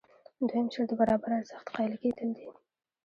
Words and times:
دویم 0.47 0.67
شرط 0.73 0.87
د 0.89 0.93
برابر 1.01 1.29
ارزښت 1.39 1.67
قایل 1.75 1.93
کېدل 2.03 2.29
دي. 2.37 2.47